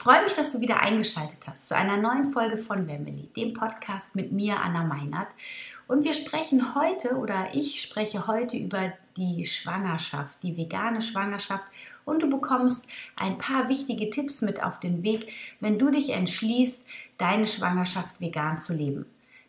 [0.00, 3.52] Ich freue mich, dass du wieder eingeschaltet hast zu einer neuen Folge von Wemmeli, dem
[3.52, 5.26] Podcast mit mir, Anna Meinert.
[5.88, 11.64] Und wir sprechen heute oder ich spreche heute über die Schwangerschaft, die vegane Schwangerschaft.
[12.06, 16.82] Und du bekommst ein paar wichtige Tipps mit auf den Weg, wenn du dich entschließt,
[17.18, 19.04] deine Schwangerschaft vegan zu leben.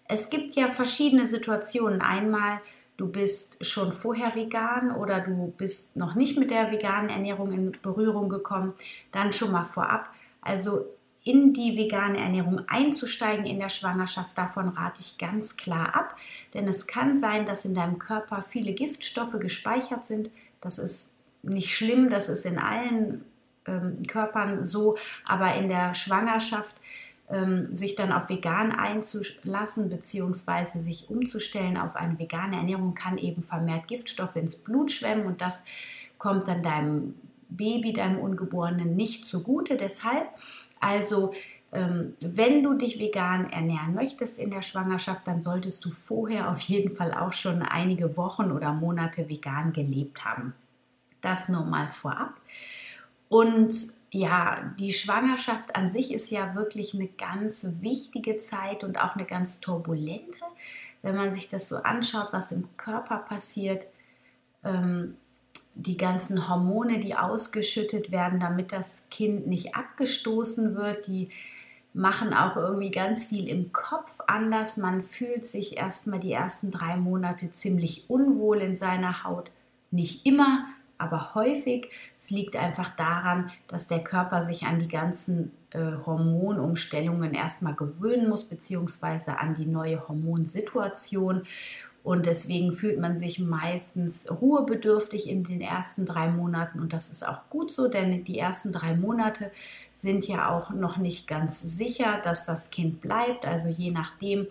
[0.10, 2.02] Es gibt ja verschiedene Situationen.
[2.02, 2.60] Einmal
[2.98, 7.72] du bist schon vorher vegan oder du bist noch nicht mit der veganen Ernährung in
[7.82, 8.74] Berührung gekommen,
[9.14, 10.10] dann schon mal vorab.
[10.42, 10.86] Also
[11.24, 16.16] in die vegane Ernährung einzusteigen in der Schwangerschaft, davon rate ich ganz klar ab,
[16.54, 20.32] denn es kann sein, dass in deinem Körper viele Giftstoffe gespeichert sind.
[20.62, 21.12] Das ist
[21.44, 23.24] nicht schlimm, das ist in allen
[23.68, 26.76] ähm, Körpern so, aber in der Schwangerschaft
[27.30, 30.80] ähm, sich dann auf vegan einzulassen bzw.
[30.80, 35.64] sich umzustellen auf eine vegane Ernährung kann eben vermehrt Giftstoffe ins Blut schwemmen und das
[36.18, 37.16] kommt dann deinem
[37.52, 39.78] Baby, deinem Ungeborenen nicht zugute.
[39.78, 40.28] Deshalb
[40.82, 41.32] also
[41.72, 46.60] ähm, wenn du dich vegan ernähren möchtest in der Schwangerschaft, dann solltest du vorher auf
[46.62, 50.54] jeden Fall auch schon einige Wochen oder Monate vegan gelebt haben.
[51.22, 52.34] Das nur mal vorab.
[53.30, 53.74] Und
[54.10, 59.26] ja, die Schwangerschaft an sich ist ja wirklich eine ganz wichtige Zeit und auch eine
[59.26, 60.42] ganz turbulente,
[61.02, 63.88] wenn man sich das so anschaut, was im Körper passiert.
[64.66, 65.16] Ähm,
[65.76, 71.30] die ganzen Hormone, die ausgeschüttet werden, damit das Kind nicht abgestoßen wird, die
[71.94, 74.78] machen auch irgendwie ganz viel im Kopf anders.
[74.78, 79.52] Man fühlt sich erstmal die ersten drei Monate ziemlich unwohl in seiner Haut.
[79.92, 80.66] Nicht immer,
[80.98, 81.90] aber häufig.
[82.18, 88.30] Es liegt einfach daran, dass der Körper sich an die ganzen äh, Hormonumstellungen erstmal gewöhnen
[88.30, 91.44] muss, beziehungsweise an die neue Hormonsituation.
[92.04, 96.80] Und deswegen fühlt man sich meistens ruhebedürftig in den ersten drei Monaten.
[96.80, 99.52] Und das ist auch gut so, denn die ersten drei Monate
[99.94, 103.46] sind ja auch noch nicht ganz sicher, dass das Kind bleibt.
[103.46, 104.48] Also je nachdem,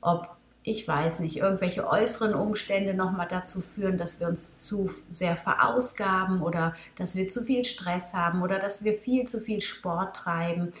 [0.00, 5.36] ob ich weiß nicht, irgendwelche äußeren Umstände nochmal dazu führen, dass wir uns zu sehr
[5.36, 10.16] verausgaben oder dass wir zu viel Stress haben oder dass wir viel zu viel Sport
[10.16, 10.72] treiben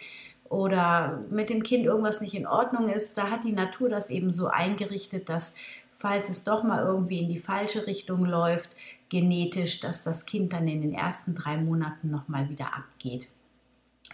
[0.50, 4.34] oder mit dem Kind irgendwas nicht in Ordnung ist, da hat die Natur das eben
[4.34, 5.54] so eingerichtet, dass
[6.00, 8.70] falls es doch mal irgendwie in die falsche Richtung läuft,
[9.10, 13.28] genetisch, dass das Kind dann in den ersten drei Monaten nochmal wieder abgeht.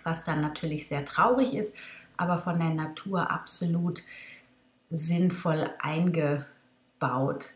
[0.02, 1.76] Was dann natürlich sehr traurig ist,
[2.16, 4.02] aber von der Natur absolut
[4.90, 7.50] sinnvoll eingebaut.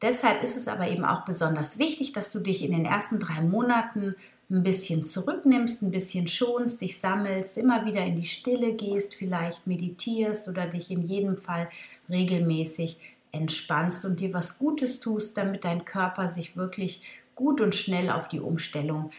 [0.00, 3.42] Deshalb ist es aber eben auch besonders wichtig, dass du dich in den ersten drei
[3.42, 4.16] Monaten
[4.50, 9.66] ein bisschen zurücknimmst, ein bisschen schonst, dich sammelst, immer wieder in die Stille gehst, vielleicht
[9.66, 11.68] meditierst oder dich in jedem Fall
[12.08, 12.98] regelmäßig
[13.32, 17.02] entspannst und dir was Gutes tust, damit dein Körper sich wirklich
[17.34, 19.10] gut und schnell auf die Umstellung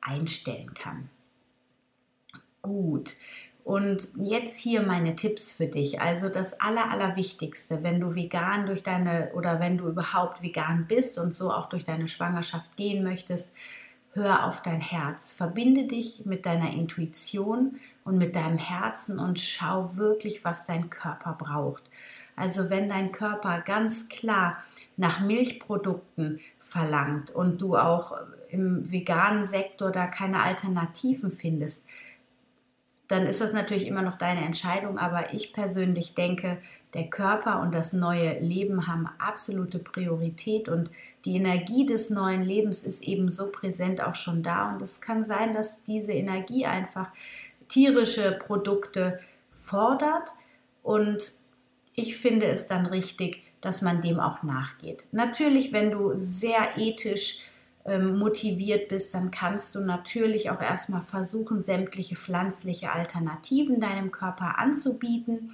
[0.00, 1.08] einstellen kann.
[2.62, 3.14] Gut.
[3.64, 6.00] Und jetzt hier meine Tipps für dich.
[6.00, 11.18] Also das Aller, Allerwichtigste, wenn du vegan durch deine oder wenn du überhaupt vegan bist
[11.18, 13.52] und so auch durch deine Schwangerschaft gehen möchtest,
[14.12, 15.32] hör auf dein Herz.
[15.32, 21.32] Verbinde dich mit deiner Intuition und mit deinem Herzen und schau wirklich, was dein Körper
[21.32, 21.90] braucht.
[22.36, 24.62] Also wenn dein Körper ganz klar
[24.96, 28.16] nach Milchprodukten verlangt und du auch
[28.50, 31.84] im veganen Sektor da keine Alternativen findest,
[33.08, 34.98] dann ist das natürlich immer noch deine Entscheidung.
[34.98, 36.58] Aber ich persönlich denke,
[36.94, 40.90] der Körper und das neue Leben haben absolute Priorität und
[41.24, 44.70] die Energie des neuen Lebens ist eben so präsent auch schon da.
[44.70, 47.08] Und es kann sein, dass diese Energie einfach
[47.68, 49.20] tierische Produkte
[49.54, 50.32] fordert
[50.82, 51.32] und
[51.96, 55.04] ich finde es dann richtig, dass man dem auch nachgeht.
[55.10, 57.40] Natürlich, wenn du sehr ethisch
[57.84, 64.58] ähm, motiviert bist, dann kannst du natürlich auch erstmal versuchen, sämtliche pflanzliche Alternativen deinem Körper
[64.58, 65.52] anzubieten.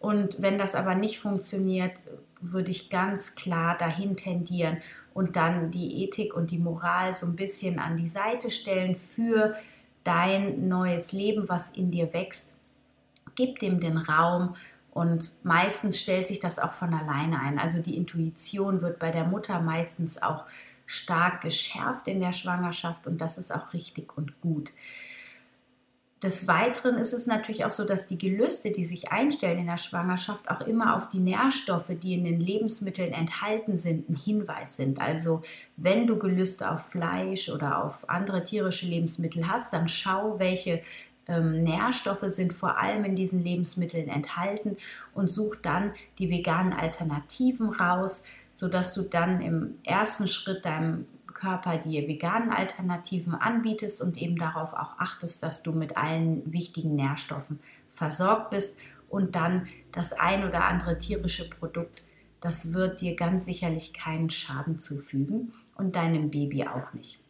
[0.00, 2.02] Und wenn das aber nicht funktioniert,
[2.40, 4.78] würde ich ganz klar dahin tendieren
[5.12, 9.54] und dann die Ethik und die Moral so ein bisschen an die Seite stellen für
[10.02, 12.54] dein neues Leben, was in dir wächst.
[13.34, 14.54] Gib dem den Raum
[14.94, 17.58] und meistens stellt sich das auch von alleine ein.
[17.58, 20.44] Also die Intuition wird bei der Mutter meistens auch
[20.86, 24.72] stark geschärft in der Schwangerschaft und das ist auch richtig und gut.
[26.22, 29.76] des Weiteren ist es natürlich auch so, dass die Gelüste, die sich einstellen in der
[29.76, 35.00] Schwangerschaft, auch immer auf die Nährstoffe, die in den Lebensmitteln enthalten sind, ein Hinweis sind.
[35.00, 35.42] Also
[35.76, 40.82] wenn du Gelüste auf Fleisch oder auf andere tierische Lebensmittel hast, dann schau, welche
[41.26, 44.76] ähm, Nährstoffe sind vor allem in diesen Lebensmitteln enthalten
[45.14, 48.22] und such dann die veganen Alternativen raus,
[48.52, 54.72] sodass du dann im ersten Schritt deinem Körper dir veganen Alternativen anbietest und eben darauf
[54.72, 57.58] auch achtest, dass du mit allen wichtigen Nährstoffen
[57.92, 58.76] versorgt bist
[59.08, 62.02] und dann das ein oder andere tierische Produkt,
[62.40, 67.23] das wird dir ganz sicherlich keinen Schaden zufügen und deinem Baby auch nicht.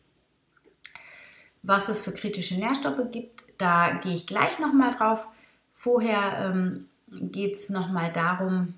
[1.66, 5.26] Was es für kritische Nährstoffe gibt, da gehe ich gleich nochmal drauf.
[5.72, 8.74] Vorher ähm, geht es nochmal darum,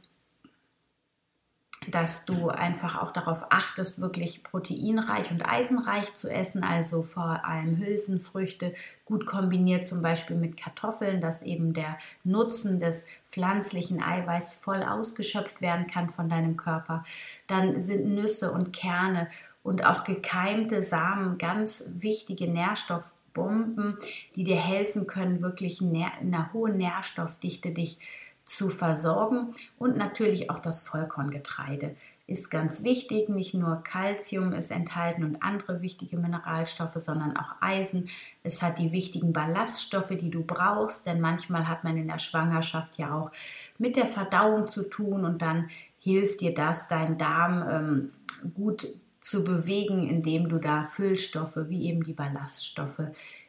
[1.88, 7.76] dass du einfach auch darauf achtest, wirklich proteinreich und eisenreich zu essen, also vor allem
[7.78, 8.72] Hülsenfrüchte,
[9.04, 15.60] gut kombiniert zum Beispiel mit Kartoffeln, dass eben der Nutzen des pflanzlichen Eiweiß voll ausgeschöpft
[15.60, 17.04] werden kann von deinem Körper.
[17.48, 19.28] Dann sind Nüsse und Kerne
[19.66, 23.98] und auch gekeimte Samen ganz wichtige Nährstoffbomben,
[24.36, 27.98] die dir helfen können, wirklich in einer hohen Nährstoffdichte dich
[28.44, 31.96] zu versorgen und natürlich auch das Vollkorngetreide
[32.28, 33.28] ist ganz wichtig.
[33.28, 38.08] Nicht nur Kalzium ist enthalten und andere wichtige Mineralstoffe, sondern auch Eisen.
[38.44, 42.98] Es hat die wichtigen Ballaststoffe, die du brauchst, denn manchmal hat man in der Schwangerschaft
[42.98, 43.32] ja auch
[43.78, 48.12] mit der Verdauung zu tun und dann hilft dir das, deinen Darm ähm,
[48.54, 48.86] gut
[49.26, 53.02] zu bewegen, indem du da Füllstoffe wie eben die Ballaststoffe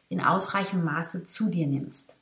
[0.08, 2.16] in ausreichendem Maße zu dir nimmst.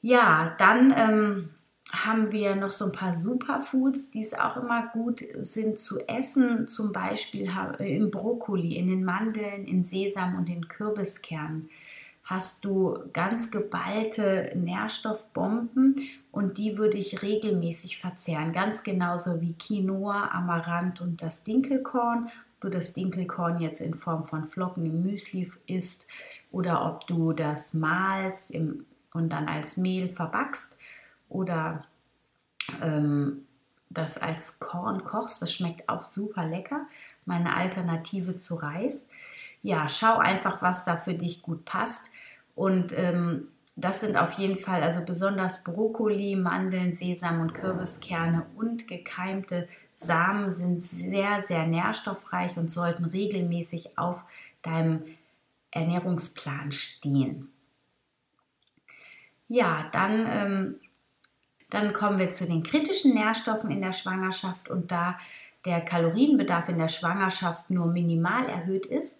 [0.00, 1.50] Ja, dann ähm,
[1.92, 6.66] haben wir noch so ein paar Superfoods, die es auch immer gut sind zu essen.
[6.66, 11.68] Zum Beispiel äh, im Brokkoli, in den Mandeln, in Sesam und in Kürbiskernen
[12.30, 15.96] hast du ganz geballte Nährstoffbomben
[16.30, 18.52] und die würde ich regelmäßig verzehren.
[18.52, 22.30] Ganz genauso wie Quinoa, Amaranth und das Dinkelkorn.
[22.60, 26.06] Du das Dinkelkorn jetzt in Form von Flocken im Müsli isst
[26.52, 30.78] oder ob du das malst im und dann als Mehl verbackst
[31.28, 31.82] oder
[32.80, 33.44] ähm,
[33.88, 35.42] das als Korn kochst.
[35.42, 36.86] Das schmeckt auch super lecker.
[37.24, 39.08] Meine Alternative zu Reis.
[39.62, 42.10] Ja, schau einfach, was da für dich gut passt.
[42.60, 48.86] Und ähm, das sind auf jeden Fall also besonders Brokkoli, Mandeln, Sesam und Kürbiskerne und
[48.86, 49.66] gekeimte
[49.96, 54.22] Samen sind sehr, sehr nährstoffreich und sollten regelmäßig auf
[54.60, 55.04] deinem
[55.70, 57.48] Ernährungsplan stehen.
[59.48, 60.80] Ja, dann, ähm,
[61.70, 65.18] dann kommen wir zu den kritischen Nährstoffen in der Schwangerschaft und da
[65.64, 69.16] der Kalorienbedarf in der Schwangerschaft nur minimal erhöht ist,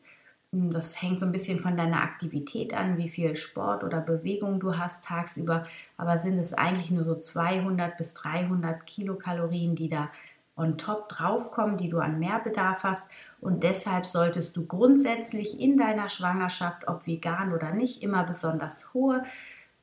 [0.52, 4.76] das hängt so ein bisschen von deiner Aktivität an, wie viel Sport oder Bewegung du
[4.76, 5.64] hast tagsüber,
[5.96, 10.10] aber sind es eigentlich nur so 200 bis 300 Kilokalorien, die da
[10.56, 13.06] on top draufkommen, die du an Mehrbedarf hast.
[13.40, 19.24] Und deshalb solltest du grundsätzlich in deiner Schwangerschaft, ob vegan oder nicht, immer besonders hohe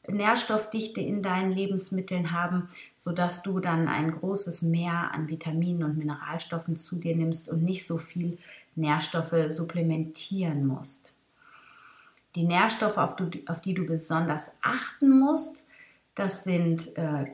[0.10, 6.78] Nährstoffdichte in deinen Lebensmitteln haben, sodass du dann ein großes Mehr an Vitaminen und Mineralstoffen
[6.78, 8.38] zu dir nimmst und nicht so viel
[8.78, 11.14] Nährstoffe supplementieren musst.
[12.36, 15.66] Die Nährstoffe, auf, du, auf die du besonders achten musst,
[16.16, 16.98] das sind.
[16.98, 17.26] Äh,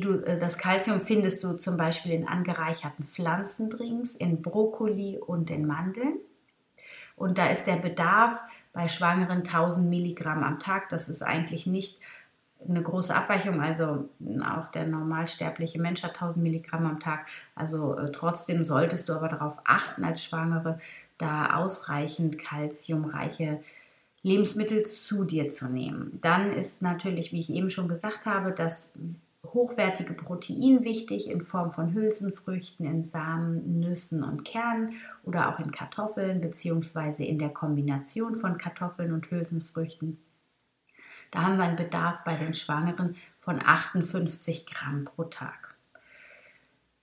[0.00, 5.66] du, äh, das Calcium findest du zum Beispiel in angereicherten Pflanzendrinks, in Brokkoli und in
[5.66, 6.16] Mandeln.
[7.14, 8.40] Und da ist der Bedarf
[8.72, 10.88] bei Schwangeren 1000 Milligramm am Tag.
[10.88, 11.98] Das ist eigentlich nicht
[12.68, 13.60] eine große Abweichung.
[13.60, 14.08] Also
[14.44, 17.26] auch der normalsterbliche Mensch hat 1000 Milligramm am Tag.
[17.54, 20.78] Also äh, trotzdem solltest du aber darauf achten als Schwangere,
[21.18, 23.60] da ausreichend kalziumreiche
[24.22, 26.18] Lebensmittel zu dir zu nehmen.
[26.20, 28.92] Dann ist natürlich, wie ich eben schon gesagt habe, das
[29.44, 35.70] hochwertige Protein wichtig in Form von Hülsenfrüchten, in Samen, Nüssen und Kernen oder auch in
[35.70, 40.18] Kartoffeln beziehungsweise in der Kombination von Kartoffeln und Hülsenfrüchten.
[41.30, 45.74] Da haben wir einen Bedarf bei den Schwangeren von 58 Gramm pro Tag.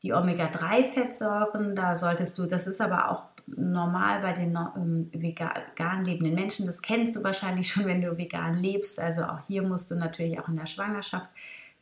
[0.02, 6.36] Die Omega-3-Fettsäuren, da solltest du, das ist aber auch normal bei den ähm, vegan lebenden
[6.36, 9.00] Menschen, das kennst du wahrscheinlich schon, wenn du vegan lebst.
[9.00, 11.30] Also auch hier musst du natürlich auch in der Schwangerschaft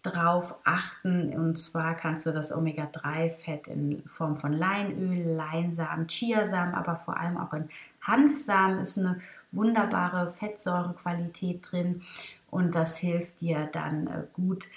[0.03, 1.33] drauf achten.
[1.33, 7.37] Und zwar kannst du das Omega-3-Fett in Form von Leinöl, Leinsamen, Chiasamen, aber vor allem
[7.37, 7.69] auch in
[8.01, 9.19] Hanfsamen ist eine
[9.51, 12.03] wunderbare Fettsäurequalität drin
[12.49, 14.67] und das hilft dir dann äh, gut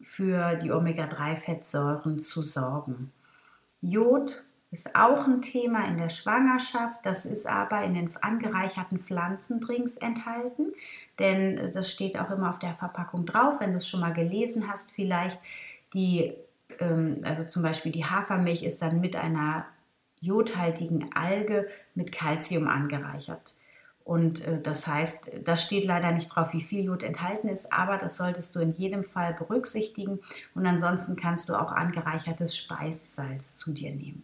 [0.00, 3.12] für die Omega-3-Fettsäuren zu sorgen.
[3.80, 7.04] Jod ist auch ein Thema in der Schwangerschaft.
[7.04, 10.72] Das ist aber in den angereicherten Pflanzendrinks enthalten,
[11.18, 14.70] denn das steht auch immer auf der Verpackung drauf, wenn du es schon mal gelesen
[14.70, 15.40] hast, vielleicht
[15.94, 16.34] die,
[16.78, 19.66] ähm, also zum Beispiel die Hafermilch ist dann mit einer
[20.20, 23.54] jodhaltigen Alge mit Kalzium angereichert.
[24.06, 27.98] Und äh, das heißt, da steht leider nicht drauf, wie viel Jod enthalten ist, aber
[27.98, 30.20] das solltest du in jedem Fall berücksichtigen.
[30.54, 34.22] Und ansonsten kannst du auch angereichertes Speissalz zu dir nehmen.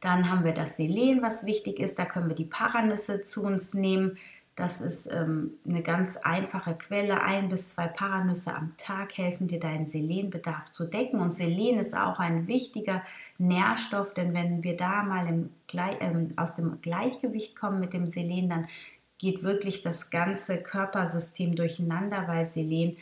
[0.00, 1.98] Dann haben wir das Selen, was wichtig ist.
[1.98, 4.18] Da können wir die Paranüsse zu uns nehmen.
[4.56, 7.22] Das ist ähm, eine ganz einfache Quelle.
[7.22, 11.20] Ein bis zwei Paranüsse am Tag helfen dir, deinen Selenbedarf zu decken.
[11.20, 13.02] Und Selen ist auch ein wichtiger
[13.38, 18.50] Nährstoff, denn wenn wir da mal im, ähm, aus dem Gleichgewicht kommen mit dem Selen,
[18.50, 18.68] dann
[19.16, 22.96] geht wirklich das ganze Körpersystem durcheinander, weil Selen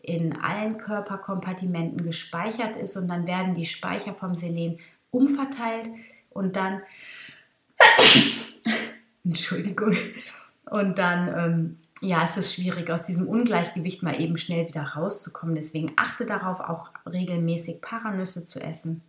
[0.00, 4.78] in allen Körperkompartimenten gespeichert ist und dann werden die Speicher vom Selen
[5.10, 5.90] umverteilt
[6.30, 6.82] und dann
[9.24, 9.94] Entschuldigung
[10.72, 15.54] und dann ähm, ja, es ist schwierig, aus diesem Ungleichgewicht mal eben schnell wieder rauszukommen.
[15.54, 19.02] Deswegen achte darauf, auch regelmäßig Paranüsse zu essen.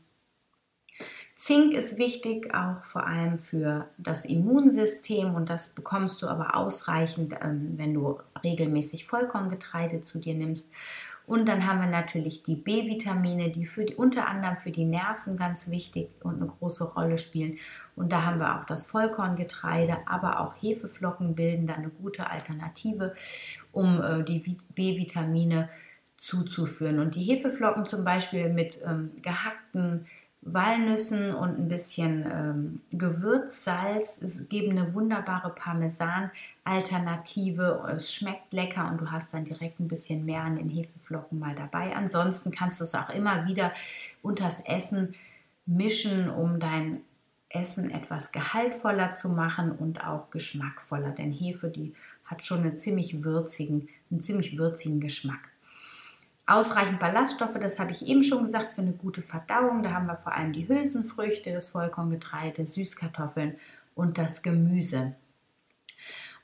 [1.36, 7.34] Zink ist wichtig, auch vor allem für das Immunsystem und das bekommst du aber ausreichend,
[7.42, 10.70] ähm, wenn du regelmäßig Vollkorngetreide zu dir nimmst.
[11.26, 15.38] Und dann haben wir natürlich die B-Vitamine, die, für die unter anderem für die Nerven
[15.38, 17.60] ganz wichtig und eine große Rolle spielen.
[17.96, 23.16] Und da haben wir auch das Vollkorngetreide, aber auch Hefeflocken bilden da eine gute Alternative,
[23.72, 25.70] um äh, die B-Vitamine
[26.18, 27.00] zuzuführen.
[27.00, 30.08] Und die Hefeflocken zum Beispiel mit ähm, gehackten
[30.46, 37.92] Walnüssen und ein bisschen ähm, Gewürzsalz es geben eine wunderbare Parmesan-Alternative.
[37.96, 41.56] Es schmeckt lecker und du hast dann direkt ein bisschen mehr an den Hefeflocken mal
[41.56, 41.96] dabei.
[41.96, 43.74] Ansonsten kannst du es auch immer wieder
[44.22, 45.16] unters Essen
[45.66, 47.02] mischen, um dein
[47.50, 51.12] Essen etwas gehaltvoller zu machen und auch geschmackvoller.
[51.12, 51.94] Denn Hefe, die
[52.26, 55.53] hat schon einen ziemlich würzigen, einen ziemlich würzigen Geschmack.
[56.46, 59.82] Ausreichend Ballaststoffe, das habe ich eben schon gesagt, für eine gute Verdauung.
[59.82, 63.56] Da haben wir vor allem die Hülsenfrüchte, das Vollkorngetreide, Süßkartoffeln
[63.96, 65.16] und das Gemüse.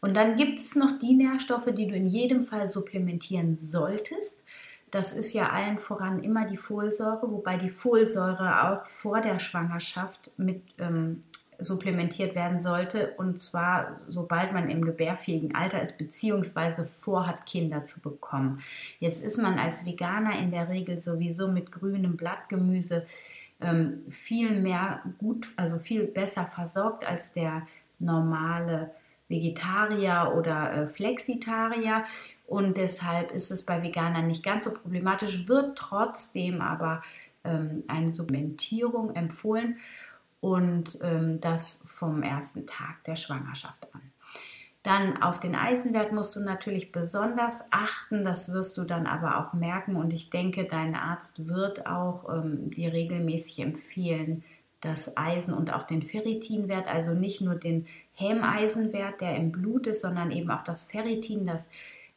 [0.01, 4.46] Und dann gibt es noch die Nährstoffe, die du in jedem Fall supplementieren solltest.
[4.91, 10.32] Das ist ja allen voran immer die Folsäure, wobei die Folsäure auch vor der Schwangerschaft
[10.38, 11.24] mit ähm,
[11.60, 13.13] supplementiert werden sollte.
[13.18, 18.62] Und zwar, sobald man im gebärfähigen Alter ist, beziehungsweise vorhat, Kinder zu bekommen.
[19.00, 23.06] Jetzt ist man als Veganer in der Regel sowieso mit grünem Blattgemüse
[23.62, 27.68] ähm, viel mehr gut, also viel besser versorgt als der
[28.00, 28.92] normale
[29.28, 32.06] Vegetarier oder äh, Flexitarier.
[32.48, 37.04] Und deshalb ist es bei Veganern nicht ganz so problematisch, wird trotzdem aber
[37.44, 39.78] ähm, eine Supplementierung empfohlen
[40.41, 44.01] und ähm, das vom ersten Tag der Schwangerschaft an.
[44.84, 49.53] Dann auf den Eisenwert musst du natürlich besonders achten, das wirst du dann aber auch
[49.53, 54.43] merken und ich denke, dein Arzt wird auch ähm, dir regelmäßig empfehlen,
[54.79, 60.01] das Eisen und auch den Ferritinwert, also nicht nur den Hämeisenwert, der im Blut ist,
[60.01, 61.69] sondern eben auch das Ferritin, das,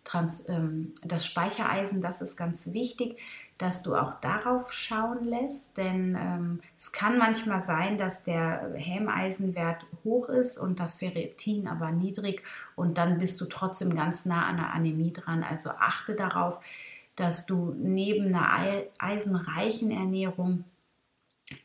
[0.04, 3.18] Trans, ähm, das Speichereisen, das ist ganz wichtig
[3.58, 9.84] dass du auch darauf schauen lässt, denn ähm, es kann manchmal sein, dass der Hämeisenwert
[10.04, 12.42] hoch ist und das Ferritin aber niedrig
[12.74, 15.44] und dann bist du trotzdem ganz nah an der Anämie dran.
[15.44, 16.60] Also achte darauf,
[17.14, 20.64] dass du neben einer eisenreichen Ernährung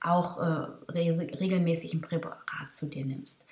[0.01, 3.45] auch äh, regelmäßig ein Präparat zu dir nimmst.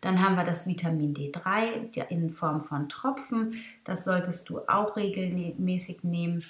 [0.00, 3.62] Dann haben wir das Vitamin D3 in Form von Tropfen.
[3.84, 6.42] Das solltest du auch regelmäßig nehmen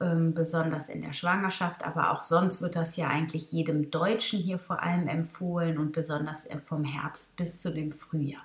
[0.00, 4.58] ähm, besonders in der Schwangerschaft, aber auch sonst wird das ja eigentlich jedem Deutschen hier
[4.58, 8.42] vor allem empfohlen und besonders vom Herbst bis zu dem Frühjahr.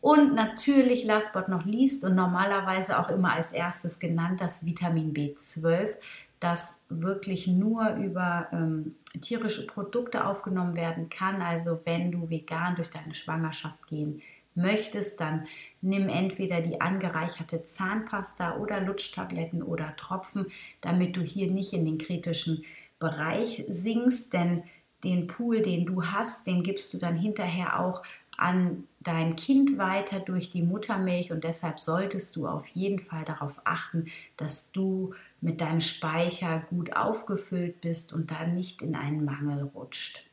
[0.00, 5.14] Und natürlich, last but not least und normalerweise auch immer als erstes genannt, das Vitamin
[5.14, 5.94] B12,
[6.40, 11.40] das wirklich nur über ähm, tierische Produkte aufgenommen werden kann.
[11.40, 14.20] Also wenn du vegan durch deine Schwangerschaft gehen
[14.54, 15.46] möchtest, dann
[15.84, 20.46] nimm entweder die angereicherte Zahnpasta oder Lutschtabletten oder Tropfen,
[20.80, 22.64] damit du hier nicht in den kritischen
[22.98, 24.64] Bereich sinkst, denn
[25.04, 28.02] den Pool, den du hast, den gibst du dann hinterher auch
[28.36, 33.60] an dein Kind weiter durch die Muttermilch und deshalb solltest du auf jeden Fall darauf
[33.64, 39.70] achten, dass du mit deinem Speicher gut aufgefüllt bist und dann nicht in einen Mangel
[39.74, 40.24] rutscht.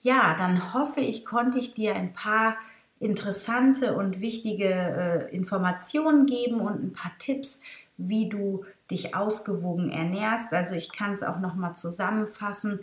[0.00, 2.56] Ja, dann hoffe ich, konnte ich dir ein paar
[2.98, 7.60] interessante und wichtige äh, Informationen geben und ein paar Tipps,
[7.96, 10.52] wie du dich ausgewogen ernährst.
[10.52, 12.80] Also ich kann es auch noch mal zusammenfassen.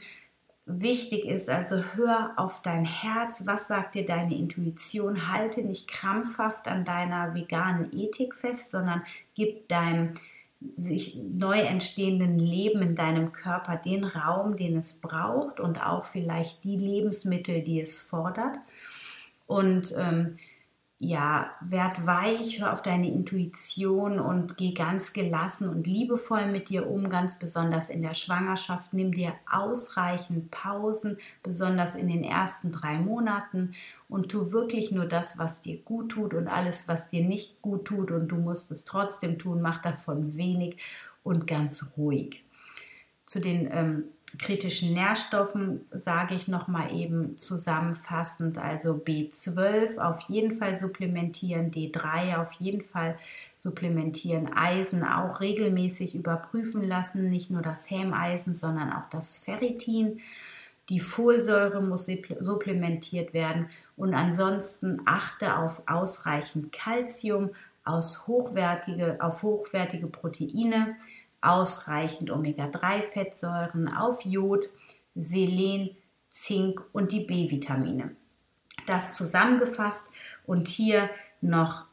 [0.66, 6.68] wichtig ist, also hör auf dein Herz, was sagt dir deine Intuition, halte nicht krampfhaft
[6.68, 9.04] an deiner veganen Ethik fest, sondern
[9.36, 10.14] gib deinem
[10.78, 16.64] sich neu entstehenden Leben in deinem Körper den Raum, den es braucht und auch vielleicht
[16.64, 18.58] die Lebensmittel, die es fordert.
[19.46, 20.38] Und ähm,
[21.06, 26.90] ja, werd weich, hör auf deine Intuition und geh ganz gelassen und liebevoll mit dir
[26.90, 28.94] um, ganz besonders in der Schwangerschaft.
[28.94, 33.76] Nimm dir ausreichend Pausen, besonders in den ersten drei Monaten
[34.08, 37.86] und tu wirklich nur das, was dir gut tut und alles, was dir nicht gut
[37.86, 40.78] tut und du musst es trotzdem tun, mach davon wenig
[41.24, 42.46] und ganz ruhig.
[43.26, 44.04] Zu den ähm,
[44.40, 52.42] kritischen Nährstoffen sage ich noch mal eben zusammenfassend, also B12 auf jeden Fall supplementieren, D3
[52.42, 53.18] auf jeden Fall
[53.64, 60.20] supplementieren, Eisen auch regelmäßig überprüfen lassen, nicht nur das Hämeisen, sondern auch das Ferritin.
[60.90, 62.08] Die Folsäure muss
[62.42, 63.70] supplementiert werden.
[63.96, 67.52] Und ansonsten achte auf ausreichend Kalzium,
[67.86, 70.96] aus hochwertige, auf hochwertige Proteine,
[71.44, 74.70] ausreichend Omega-3-Fettsäuren, auf Jod,
[75.16, 75.92] Selen,
[76.30, 78.16] Zink und die B-Vitamine.
[78.88, 80.08] Das zusammengefasst
[80.46, 81.10] und hier
[81.42, 81.86] noch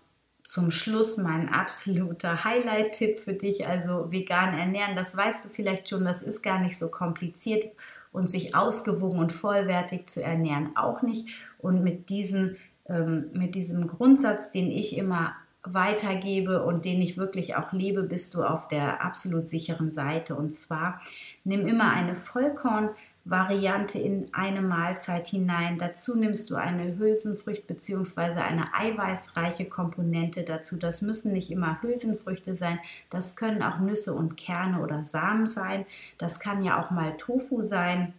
[0.42, 4.96] zum Schluss mein absoluter Highlight-Tipp für dich, also vegan ernähren.
[4.96, 7.72] Das weißt du vielleicht schon, das ist gar nicht so kompliziert
[8.12, 11.28] und sich ausgewogen und vollwertig zu ernähren auch nicht.
[11.58, 12.56] Und mit, diesen,
[12.88, 18.34] ähm, mit diesem Grundsatz, den ich immer weitergebe und den ich wirklich auch lebe, bist
[18.34, 20.34] du auf der absolut sicheren Seite.
[20.34, 21.00] Und zwar
[21.44, 25.78] nimm immer eine Vollkorn-Variante in eine Mahlzeit hinein.
[25.78, 28.40] Dazu nimmst du eine Hülsenfrucht bzw.
[28.40, 30.76] eine eiweißreiche Komponente dazu.
[30.76, 32.78] Das müssen nicht immer Hülsenfrüchte sein.
[33.10, 35.84] Das können auch Nüsse und Kerne oder Samen sein.
[36.16, 38.14] Das kann ja auch mal Tofu sein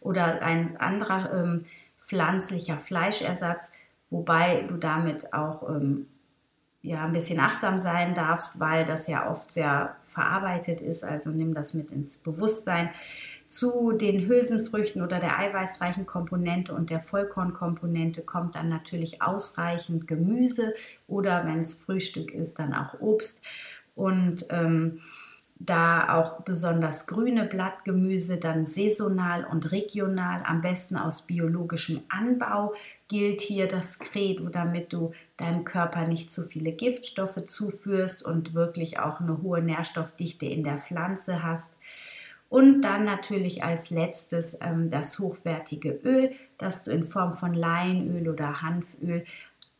[0.00, 1.66] oder ein anderer ähm,
[2.00, 3.72] pflanzlicher Fleischersatz,
[4.10, 6.06] wobei du damit auch ähm,
[6.82, 11.04] ja ein bisschen achtsam sein darfst, weil das ja oft sehr verarbeitet ist.
[11.04, 12.90] Also nimm das mit ins Bewusstsein.
[13.48, 20.74] Zu den Hülsenfrüchten oder der eiweißreichen Komponente und der Vollkornkomponente kommt dann natürlich ausreichend Gemüse
[21.06, 23.40] oder wenn es Frühstück ist, dann auch Obst.
[23.94, 25.00] Und ähm,
[25.58, 32.74] da auch besonders grüne Blattgemüse, dann saisonal und regional, am besten aus biologischem Anbau,
[33.08, 38.98] gilt hier das Credo, damit du deinem Körper nicht zu viele Giftstoffe zuführst und wirklich
[38.98, 41.72] auch eine hohe Nährstoffdichte in der Pflanze hast.
[42.48, 48.28] Und dann natürlich als letztes ähm, das hochwertige Öl, das du in Form von Leinöl
[48.28, 49.24] oder Hanföl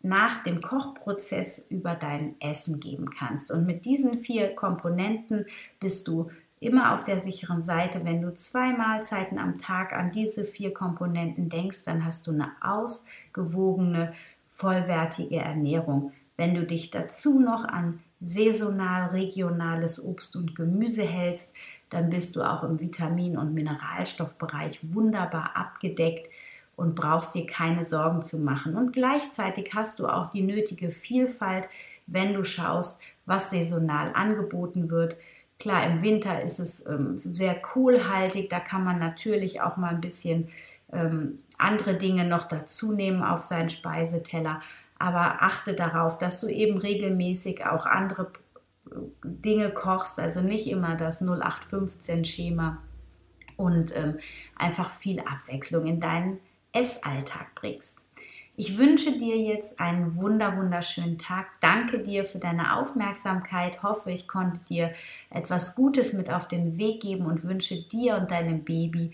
[0.07, 3.51] nach dem Kochprozess über dein Essen geben kannst.
[3.51, 5.47] Und mit diesen vier Komponenten
[5.81, 8.05] bist du immer auf der sicheren Seite.
[8.05, 12.53] Wenn du zwei Mahlzeiten am Tag an diese vier Komponenten denkst, dann hast du eine
[12.61, 14.15] ausgewogene,
[14.49, 16.13] vollwertige Ernährung.
[16.37, 21.53] Wenn du dich dazu noch an saisonal regionales Obst und Gemüse hältst,
[21.91, 26.29] dann bist du auch im Vitamin- und Mineralstoffbereich wunderbar abgedeckt
[26.77, 28.77] und brauchst dir keine Sorgen zu machen.
[28.77, 31.69] Und gleichzeitig hast du auch die nötige Vielfalt,
[32.07, 35.17] wenn du schaust, was saisonal angeboten wird.
[35.59, 40.03] Klar, im Winter ist es ähm, sehr kohlhaltig, da kann man natürlich auch mal ein
[40.03, 40.49] bisschen
[40.93, 44.61] ähm, andere Dinge noch dazu nehmen auf seinen Speiseteller.
[44.99, 48.33] Aber achte darauf, dass du eben regelmäßig auch andere
[48.91, 52.79] äh, Dinge kochst, also nicht immer das 0815-Schema
[53.57, 54.19] und ähm,
[54.57, 56.39] einfach viel Abwechslung in deinen
[56.77, 57.99] Essalltag bringst.
[58.59, 61.47] Ich wünsche dir jetzt einen wunder wunderschönen Tag.
[61.61, 63.83] Danke dir für deine Aufmerksamkeit.
[63.83, 64.95] Hoffe, ich konnte dir
[65.29, 69.13] etwas Gutes mit auf den Weg geben und wünsche dir und deinem Baby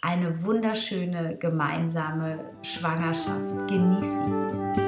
[0.00, 3.68] eine wunderschöne gemeinsame Schwangerschaft.
[3.68, 4.87] Genießen.